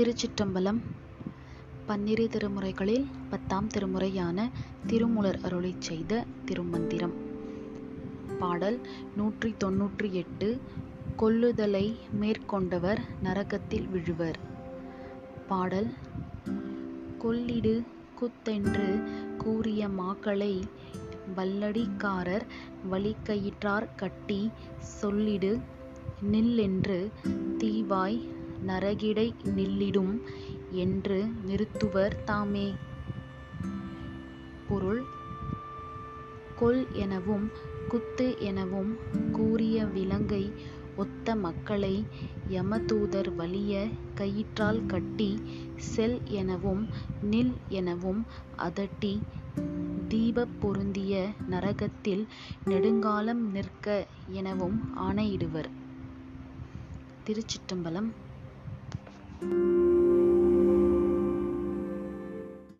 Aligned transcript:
திருச்சிற்றம்பலம் 0.00 0.78
பன்னிரு 1.86 2.28
திருமுறைகளில் 2.28 3.06
பத்தாம் 3.30 3.66
திருமுறையான 3.66 4.50
திருமூலர் 4.86 5.38
அருளை 5.42 5.74
செய்த 5.78 6.24
திருமந்திரம். 6.44 7.12
பாடல் 8.38 8.80
நூற்றி 9.16 9.54
தொன்னூற்றி 9.64 10.10
எட்டு 10.12 10.60
கொல்லுதலை 11.18 11.96
மேற்கொண்டவர் 12.10 13.00
நரகத்தில் 13.22 13.88
விழுவர். 13.88 14.38
பாடல் 15.46 15.90
கொள்ளிடு 17.18 17.82
குத்தென்று 18.20 18.88
கூறிய 19.38 19.88
மாக்களை 19.88 20.62
வல்லடிக்காரர் 21.36 22.46
வலிக்கயிற்றார் 22.90 23.88
கட்டி 23.96 24.50
சொல்லிடு 24.80 25.58
நில்லென்று 26.32 27.10
தீவாய் 27.58 28.20
நரகிடை 28.66 29.34
நில்லிடும் 29.44 30.20
என்று 30.70 31.26
நிறுத்துவர் 31.42 32.24
தாமே. 32.24 32.74
பொருள் 34.68 35.02
கொல் 36.56 36.92
எனவும் 36.92 37.50
குத்து 37.88 38.38
எனவும் 38.38 38.98
கூறிய 39.32 39.84
விலங்கை 39.84 40.52
ஒத்த 40.96 41.34
மக்களை 41.36 42.06
யமதூதர் 42.48 43.34
வலிய 43.34 43.88
கயிற்றால் 44.14 44.86
கட்டி 44.86 45.42
செல் 45.76 46.20
எனவும் 46.24 46.88
நில் 47.30 47.52
எனவும் 47.68 48.26
அதட்டி 48.58 49.22
தீபப் 50.08 50.60
பொருந்திய 50.60 51.30
நரகத்தில் 51.48 52.26
நெடுங்காலம் 52.64 53.50
நிற்க 53.50 54.06
எனவும் 54.26 54.80
ஆணையிடுவர். 54.96 55.70
திருச்சிற்றம்பலம் 57.26 58.10